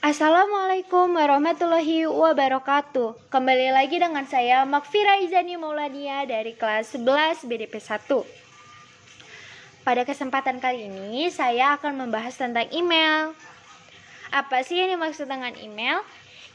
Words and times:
Assalamualaikum 0.00 1.12
warahmatullahi 1.12 2.08
wabarakatuh. 2.08 3.28
Kembali 3.28 3.68
lagi 3.68 4.00
dengan 4.00 4.24
saya 4.24 4.64
Makfira 4.64 5.20
Izani 5.20 5.60
Maulania 5.60 6.24
dari 6.24 6.56
kelas 6.56 6.96
11 6.96 7.44
BDP 7.44 7.76
1 7.84 8.08
Pada 9.84 10.02
kesempatan 10.08 10.56
kali 10.56 10.88
ini 10.88 11.28
saya 11.28 11.76
akan 11.76 12.00
membahas 12.00 12.32
tentang 12.32 12.64
email. 12.72 13.36
Apa 14.32 14.64
sih 14.64 14.80
yang 14.80 14.96
dimaksud 14.96 15.28
dengan 15.28 15.52
email? 15.60 16.00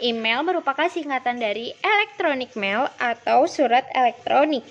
Email 0.00 0.40
merupakan 0.40 0.88
singkatan 0.88 1.36
dari 1.36 1.76
electronic 1.84 2.56
mail 2.56 2.88
atau 2.96 3.44
surat 3.44 3.84
elektronik 3.92 4.64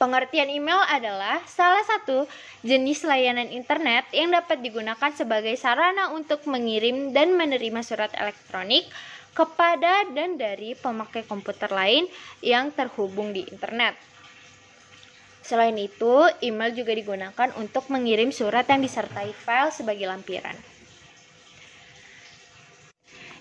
Pengertian 0.00 0.48
email 0.48 0.80
adalah 0.88 1.44
salah 1.44 1.84
satu 1.84 2.24
jenis 2.64 3.04
layanan 3.04 3.52
internet 3.52 4.08
yang 4.16 4.32
dapat 4.32 4.64
digunakan 4.64 5.12
sebagai 5.12 5.52
sarana 5.60 6.08
untuk 6.16 6.40
mengirim 6.48 7.12
dan 7.12 7.36
menerima 7.36 7.84
surat 7.84 8.08
elektronik 8.16 8.88
kepada 9.36 10.08
dan 10.16 10.40
dari 10.40 10.72
pemakai 10.72 11.28
komputer 11.28 11.68
lain 11.68 12.08
yang 12.40 12.72
terhubung 12.72 13.36
di 13.36 13.44
internet. 13.52 13.92
Selain 15.44 15.76
itu, 15.76 16.32
email 16.40 16.72
juga 16.72 16.96
digunakan 16.96 17.52
untuk 17.60 17.92
mengirim 17.92 18.32
surat 18.32 18.64
yang 18.72 18.80
disertai 18.80 19.36
file 19.36 19.68
sebagai 19.68 20.08
lampiran. 20.08 20.79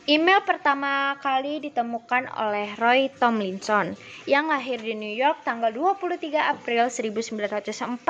Email 0.10 0.42
pertama 0.42 1.14
kali 1.22 1.62
ditemukan 1.70 2.34
oleh 2.34 2.74
Roy 2.82 3.14
Tomlinson 3.14 3.94
yang 4.26 4.50
lahir 4.50 4.82
di 4.82 4.98
New 4.98 5.14
York 5.14 5.46
tanggal 5.46 5.70
23 5.70 6.34
April 6.34 6.90
1941 6.90 8.02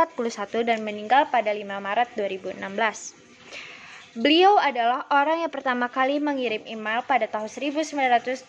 dan 0.63 0.79
meninggal 0.79 1.27
pada 1.27 1.51
5 1.51 1.59
Maret 1.59 2.15
2016. 2.15 4.15
Beliau 4.15 4.55
adalah 4.55 5.11
orang 5.11 5.43
yang 5.43 5.51
pertama 5.51 5.91
kali 5.91 6.23
mengirim 6.23 6.63
email 6.71 7.03
pada 7.03 7.27
tahun 7.27 7.51
1971. 7.51 8.47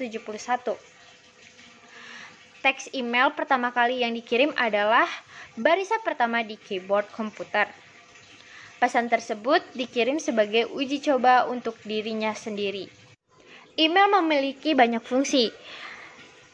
Teks 2.62 2.94
email 2.94 3.34
pertama 3.34 3.74
kali 3.74 4.06
yang 4.06 4.14
dikirim 4.14 4.54
adalah 4.54 5.10
barisan 5.58 5.98
pertama 6.06 6.46
di 6.46 6.54
keyboard 6.54 7.10
komputer. 7.10 7.66
Pesan 8.78 9.10
tersebut 9.10 9.58
dikirim 9.74 10.22
sebagai 10.22 10.70
uji 10.70 11.02
coba 11.02 11.50
untuk 11.50 11.74
dirinya 11.82 12.30
sendiri. 12.30 12.99
Email 13.80 14.12
memiliki 14.12 14.76
banyak 14.76 15.00
fungsi. 15.00 15.48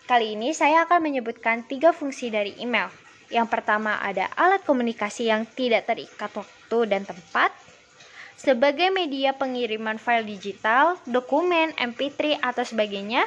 Kali 0.06 0.38
ini 0.38 0.55
saya 0.55 0.86
akan 0.86 1.10
menyebutkan 1.10 1.66
tiga 1.66 1.91
fungsi 1.91 2.30
dari 2.30 2.55
email. 2.62 2.86
Yang 3.34 3.50
pertama 3.50 3.98
ada 3.98 4.30
alat 4.38 4.62
komunikasi 4.62 5.27
yang 5.27 5.42
tidak 5.42 5.91
terikat 5.91 6.30
waktu 6.30 6.78
dan 6.86 7.02
tempat, 7.02 7.50
sebagai 8.38 8.94
media 8.94 9.34
pengiriman 9.34 9.98
file 9.98 10.22
digital, 10.22 10.94
dokumen, 11.02 11.74
MP3, 11.74 12.38
atau 12.38 12.62
sebagainya. 12.62 13.27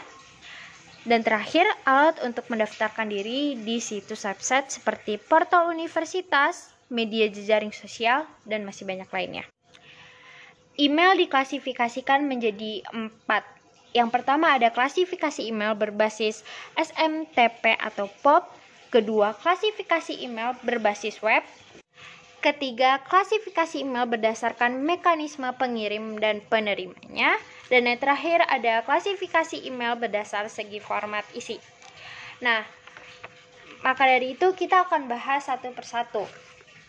Dan 1.04 1.20
terakhir, 1.20 1.68
alat 1.84 2.24
untuk 2.24 2.48
mendaftarkan 2.48 3.12
diri 3.12 3.60
di 3.60 3.84
situs 3.84 4.24
website 4.24 4.72
seperti 4.72 5.20
portal 5.20 5.68
universitas, 5.68 6.72
media 6.88 7.28
jejaring 7.28 7.76
sosial, 7.76 8.24
dan 8.48 8.64
masih 8.64 8.88
banyak 8.88 9.12
lainnya. 9.12 9.44
Email 10.80 11.20
diklasifikasikan 11.20 12.24
menjadi 12.24 12.80
empat 12.96 13.59
yang 13.90 14.14
pertama 14.14 14.54
ada 14.54 14.70
klasifikasi 14.70 15.42
email 15.50 15.74
berbasis 15.74 16.46
SMTP 16.78 17.74
atau 17.78 18.06
POP. 18.22 18.46
Kedua, 18.90 19.38
klasifikasi 19.38 20.18
email 20.22 20.58
berbasis 20.66 21.22
web. 21.22 21.42
Ketiga, 22.40 23.04
klasifikasi 23.06 23.84
email 23.84 24.08
berdasarkan 24.08 24.82
mekanisme 24.82 25.46
pengirim 25.60 26.18
dan 26.18 26.42
penerimanya. 26.46 27.38
Dan 27.70 27.86
yang 27.86 28.00
terakhir 28.02 28.42
ada 28.50 28.82
klasifikasi 28.82 29.62
email 29.68 29.94
berdasar 30.00 30.50
segi 30.50 30.82
format 30.82 31.22
isi. 31.38 31.62
Nah, 32.42 32.66
maka 33.86 34.10
dari 34.10 34.34
itu 34.34 34.56
kita 34.58 34.90
akan 34.90 35.06
bahas 35.06 35.46
satu 35.46 35.70
persatu. 35.76 36.26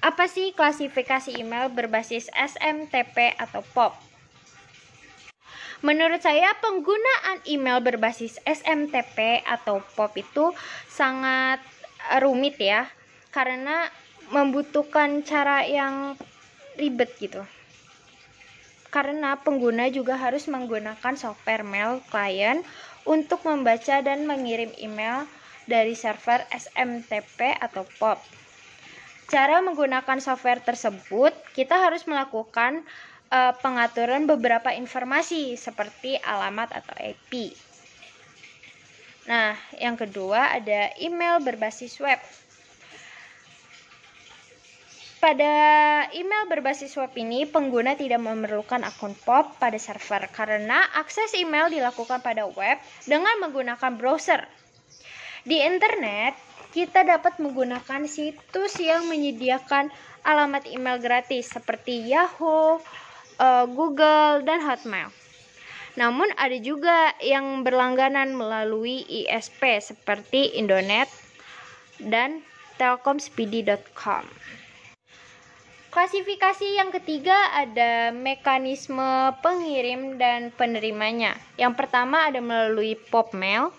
Apa 0.00 0.24
sih 0.30 0.56
klasifikasi 0.56 1.36
email 1.36 1.68
berbasis 1.68 2.32
SMTP 2.32 3.36
atau 3.36 3.60
POP? 3.76 4.09
Menurut 5.80 6.20
saya 6.20 6.52
penggunaan 6.60 7.40
email 7.48 7.80
berbasis 7.80 8.36
SMTP 8.44 9.40
atau 9.48 9.80
POP 9.96 10.20
itu 10.20 10.52
sangat 10.92 11.64
rumit 12.20 12.60
ya 12.60 12.84
karena 13.32 13.88
membutuhkan 14.28 15.24
cara 15.24 15.64
yang 15.64 16.20
ribet 16.76 17.16
gitu. 17.16 17.40
Karena 18.92 19.40
pengguna 19.40 19.88
juga 19.88 20.20
harus 20.20 20.50
menggunakan 20.52 21.16
software 21.16 21.64
mail 21.64 22.04
client 22.12 22.60
untuk 23.08 23.40
membaca 23.48 24.04
dan 24.04 24.28
mengirim 24.28 24.74
email 24.76 25.24
dari 25.64 25.96
server 25.96 26.44
SMTP 26.52 27.56
atau 27.56 27.88
POP. 27.96 28.20
Cara 29.30 29.62
menggunakan 29.62 30.18
software 30.18 30.58
tersebut, 30.58 31.30
kita 31.54 31.78
harus 31.78 32.02
melakukan 32.10 32.82
uh, 33.30 33.54
pengaturan 33.58 34.26
beberapa 34.26 34.74
informasi 34.74 35.54
seperti 35.54 36.18
alamat 36.20 36.74
atau 36.74 36.94
IP. 36.98 37.54
Nah, 39.30 39.54
yang 39.78 39.94
kedua 39.94 40.58
ada 40.58 40.90
email 40.98 41.38
berbasis 41.38 41.96
web. 42.02 42.18
Pada 45.20 45.52
email 46.16 46.48
berbasis 46.48 46.96
web 46.96 47.12
ini, 47.12 47.44
pengguna 47.44 47.92
tidak 47.92 48.24
memerlukan 48.24 48.80
akun 48.80 49.12
POP 49.12 49.60
pada 49.60 49.76
server 49.76 50.24
karena 50.32 50.80
akses 50.96 51.36
email 51.36 51.68
dilakukan 51.68 52.24
pada 52.24 52.48
web 52.48 52.80
dengan 53.04 53.36
menggunakan 53.44 54.00
browser. 54.00 54.48
Di 55.44 55.60
internet, 55.60 56.40
kita 56.72 57.04
dapat 57.04 57.36
menggunakan 57.36 58.08
situs 58.08 58.80
yang 58.80 59.12
menyediakan 59.12 59.92
alamat 60.24 60.64
email 60.72 60.96
gratis 60.96 61.52
seperti 61.52 62.08
Yahoo, 62.08 62.80
uh, 63.40 63.64
Google, 63.64 64.44
dan 64.44 64.60
Hotmail. 64.60 65.08
Namun 65.98 66.30
ada 66.38 66.54
juga 66.60 67.16
yang 67.18 67.66
berlangganan 67.66 68.36
melalui 68.36 69.02
ISP 69.08 69.82
seperti 69.82 70.54
Indonet 70.54 71.10
dan 71.98 72.44
telkomspeedy.com. 72.78 74.24
Klasifikasi 75.90 76.78
yang 76.78 76.94
ketiga 76.94 77.34
ada 77.50 78.14
mekanisme 78.14 79.34
pengirim 79.42 80.14
dan 80.22 80.54
penerimanya. 80.54 81.34
Yang 81.58 81.82
pertama 81.82 82.30
ada 82.30 82.38
melalui 82.38 82.94
pop 83.10 83.34
mail, 83.34 83.74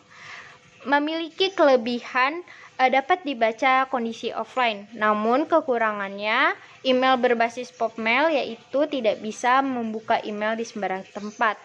memiliki 0.83 1.55
kelebihan 1.55 2.43
uh, 2.83 2.91
dapat 2.91 3.23
dibaca 3.23 3.87
kondisi 3.87 4.35
offline. 4.35 4.91
Namun 4.91 5.47
kekurangannya 5.47 6.51
email 6.81 7.17
berbasis 7.17 7.69
Popmail 7.69 8.33
yaitu 8.33 8.85
tidak 8.89 9.21
bisa 9.21 9.61
membuka 9.61 10.17
email 10.25 10.57
di 10.57 10.65
sembarang 10.65 11.05
tempat. 11.13 11.57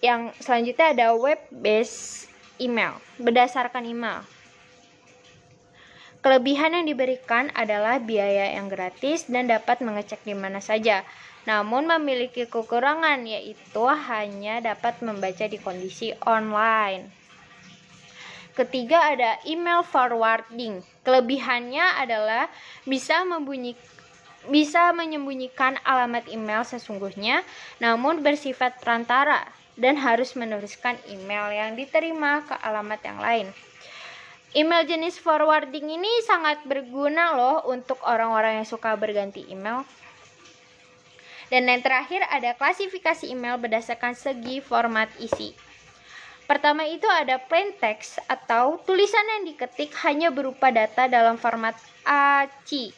Yang 0.00 0.32
selanjutnya 0.40 0.86
ada 0.96 1.06
web 1.12 1.40
based 1.52 2.32
email 2.56 2.96
berdasarkan 3.20 3.84
email. 3.84 4.24
Kelebihan 6.20 6.76
yang 6.76 6.84
diberikan 6.84 7.48
adalah 7.56 7.96
biaya 7.96 8.52
yang 8.52 8.68
gratis 8.68 9.24
dan 9.24 9.48
dapat 9.48 9.80
mengecek 9.80 10.20
di 10.20 10.36
mana 10.36 10.60
saja. 10.60 11.00
Namun 11.48 11.88
memiliki 11.88 12.44
kekurangan 12.44 13.24
yaitu 13.24 13.84
hanya 13.88 14.60
dapat 14.60 15.00
membaca 15.00 15.48
di 15.48 15.56
kondisi 15.56 16.12
online. 16.28 17.19
Ketiga 18.54 19.14
ada 19.14 19.38
email 19.46 19.86
forwarding. 19.86 20.82
Kelebihannya 21.06 22.02
adalah 22.02 22.50
bisa 22.84 23.22
membunyi 23.22 23.78
bisa 24.48 24.88
menyembunyikan 24.96 25.76
alamat 25.84 26.24
email 26.32 26.64
sesungguhnya 26.64 27.44
namun 27.76 28.24
bersifat 28.24 28.80
perantara 28.80 29.44
dan 29.76 30.00
harus 30.00 30.32
menuliskan 30.32 30.96
email 31.12 31.52
yang 31.52 31.76
diterima 31.76 32.40
ke 32.48 32.56
alamat 32.56 33.00
yang 33.04 33.20
lain. 33.20 33.46
Email 34.50 34.82
jenis 34.82 35.14
forwarding 35.22 35.86
ini 35.94 36.10
sangat 36.26 36.66
berguna 36.66 37.38
loh 37.38 37.70
untuk 37.70 38.02
orang-orang 38.02 38.58
yang 38.58 38.66
suka 38.66 38.98
berganti 38.98 39.46
email. 39.46 39.86
Dan 41.50 41.70
yang 41.70 41.82
terakhir 41.82 42.26
ada 42.26 42.54
klasifikasi 42.58 43.30
email 43.30 43.58
berdasarkan 43.62 44.14
segi 44.14 44.58
format 44.58 45.06
isi. 45.22 45.54
Pertama 46.50 46.82
itu 46.82 47.06
ada 47.06 47.38
plain 47.38 47.70
text 47.78 48.18
atau 48.26 48.82
tulisan 48.82 49.22
yang 49.22 49.54
diketik 49.54 49.94
hanya 50.02 50.34
berupa 50.34 50.74
data 50.74 51.06
dalam 51.06 51.38
format 51.38 51.78
ACI. 52.02 52.90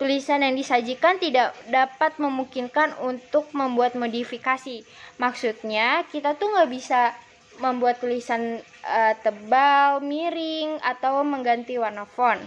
Tulisan 0.00 0.40
yang 0.40 0.56
disajikan 0.56 1.20
tidak 1.20 1.52
dapat 1.68 2.16
memungkinkan 2.16 2.96
untuk 3.04 3.52
membuat 3.52 3.92
modifikasi. 3.92 4.88
Maksudnya 5.20 6.08
kita 6.08 6.32
tuh 6.32 6.48
nggak 6.48 6.72
bisa 6.72 7.12
membuat 7.60 8.00
tulisan 8.00 8.56
uh, 8.88 9.14
tebal, 9.20 10.00
miring, 10.00 10.80
atau 10.80 11.20
mengganti 11.20 11.76
warna 11.76 12.08
font. 12.08 12.40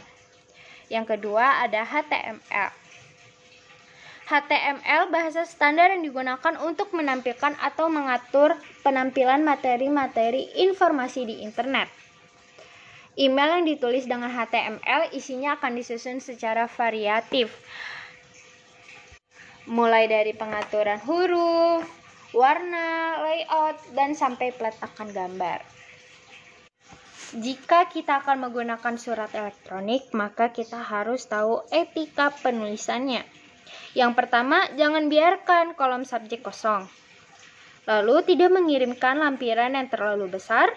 Yang 0.89 1.05
kedua 1.13 1.61
ada 1.61 1.85
HTML. 1.85 2.80
HTML 4.31 5.11
bahasa 5.11 5.43
standar 5.43 5.91
yang 5.91 6.07
digunakan 6.07 6.55
untuk 6.63 6.95
menampilkan 6.95 7.51
atau 7.59 7.91
mengatur 7.91 8.55
penampilan 8.79 9.43
materi-materi 9.43 10.47
informasi 10.63 11.27
di 11.27 11.35
internet. 11.43 11.91
Email 13.19 13.59
yang 13.59 13.67
ditulis 13.67 14.07
dengan 14.07 14.31
HTML 14.31 15.11
isinya 15.11 15.59
akan 15.59 15.75
disusun 15.75 16.23
secara 16.23 16.71
variatif. 16.71 17.51
Mulai 19.67 20.07
dari 20.07 20.31
pengaturan 20.31 21.03
huruf, 21.03 21.83
warna, 22.31 23.19
layout, 23.27 23.83
dan 23.91 24.15
sampai 24.15 24.55
peletakan 24.55 25.11
gambar. 25.11 25.59
Jika 27.35 27.91
kita 27.91 28.23
akan 28.23 28.47
menggunakan 28.47 28.95
surat 28.95 29.35
elektronik, 29.35 30.07
maka 30.15 30.55
kita 30.55 30.79
harus 30.79 31.27
tahu 31.27 31.67
etika 31.75 32.31
penulisannya. 32.31 33.27
Yang 33.91 34.11
pertama, 34.15 34.71
jangan 34.79 35.11
biarkan 35.11 35.75
kolom 35.75 36.07
subjek 36.07 36.39
kosong. 36.39 36.87
Lalu, 37.83 38.23
tidak 38.23 38.55
mengirimkan 38.55 39.19
lampiran 39.19 39.75
yang 39.75 39.91
terlalu 39.91 40.31
besar. 40.31 40.71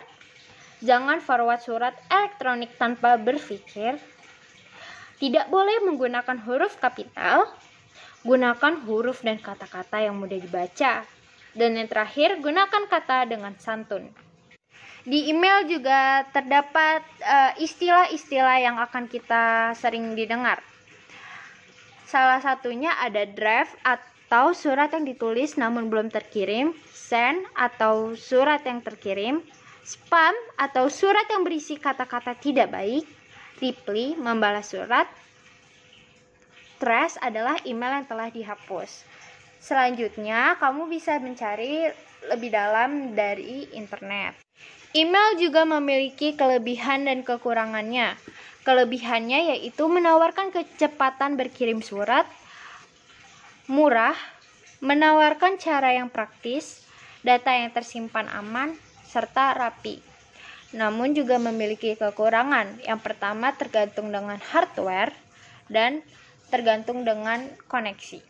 Jangan 0.82 1.22
forward 1.22 1.62
surat 1.62 1.94
elektronik 2.10 2.74
tanpa 2.74 3.14
berpikir. 3.14 4.02
Tidak 5.22 5.46
boleh 5.46 5.86
menggunakan 5.86 6.42
huruf 6.42 6.74
kapital. 6.82 7.46
Gunakan 8.26 8.82
huruf 8.82 9.22
dan 9.22 9.38
kata-kata 9.38 10.02
yang 10.02 10.18
mudah 10.18 10.40
dibaca. 10.40 11.06
Dan 11.54 11.78
yang 11.78 11.86
terakhir, 11.86 12.42
gunakan 12.42 12.82
kata 12.90 13.30
dengan 13.30 13.54
santun. 13.62 14.10
Di 15.06 15.30
email 15.30 15.68
juga 15.68 16.24
terdapat 16.32 17.04
eh, 17.20 17.52
istilah-istilah 17.62 18.56
uh, 18.58 18.64
yang 18.64 18.76
akan 18.80 19.04
kita 19.04 19.76
sering 19.76 20.16
didengar 20.16 20.64
Salah 22.04 22.40
satunya 22.40 22.92
ada 23.00 23.24
draft 23.24 23.74
atau 23.80 24.52
surat 24.52 24.92
yang 24.92 25.08
ditulis 25.08 25.56
namun 25.56 25.88
belum 25.88 26.12
terkirim, 26.12 26.76
send 26.92 27.44
atau 27.56 28.12
surat 28.14 28.60
yang 28.64 28.84
terkirim, 28.84 29.40
spam 29.84 30.32
atau 30.56 30.88
surat 30.92 31.24
yang 31.28 31.44
berisi 31.44 31.80
kata-kata 31.80 32.36
tidak 32.36 32.72
baik, 32.72 33.04
reply 33.60 34.16
membalas 34.16 34.72
surat, 34.72 35.08
trash 36.80 37.16
adalah 37.24 37.56
email 37.64 38.02
yang 38.02 38.06
telah 38.08 38.28
dihapus. 38.28 39.08
Selanjutnya, 39.64 40.60
kamu 40.60 40.92
bisa 40.92 41.16
mencari 41.16 41.88
lebih 42.28 42.52
dalam 42.52 43.16
dari 43.16 43.64
internet. 43.72 44.36
Email 44.94 45.40
juga 45.40 45.66
memiliki 45.66 46.36
kelebihan 46.36 47.08
dan 47.08 47.26
kekurangannya. 47.26 48.14
Kelebihannya 48.64 49.54
yaitu 49.54 49.84
menawarkan 49.86 50.48
kecepatan 50.48 51.36
berkirim 51.36 51.84
surat, 51.84 52.24
murah, 53.68 54.16
menawarkan 54.80 55.60
cara 55.60 55.92
yang 55.92 56.08
praktis, 56.08 56.84
data 57.20 57.52
yang 57.52 57.72
tersimpan 57.76 58.28
aman, 58.32 58.72
serta 59.04 59.52
rapi. 59.52 60.00
Namun 60.74 61.12
juga 61.14 61.38
memiliki 61.38 61.94
kekurangan. 61.94 62.82
Yang 62.82 63.00
pertama 63.04 63.52
tergantung 63.54 64.10
dengan 64.10 64.40
hardware 64.40 65.14
dan 65.70 66.02
tergantung 66.48 67.06
dengan 67.06 67.46
koneksi. 67.70 68.20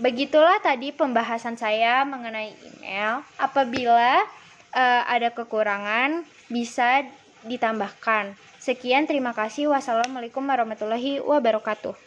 Begitulah 0.00 0.58
tadi 0.64 0.90
pembahasan 0.94 1.58
saya 1.58 2.04
mengenai 2.08 2.56
email. 2.64 3.20
Apabila 3.36 4.24
uh, 4.72 5.02
ada 5.04 5.30
kekurangan, 5.30 6.24
bisa 6.48 7.04
ditambahkan. 7.44 8.34
Sekian, 8.62 9.10
terima 9.10 9.34
kasih. 9.34 9.74
Wassalamualaikum 9.74 10.46
warahmatullahi 10.46 11.18
wabarakatuh. 11.18 11.98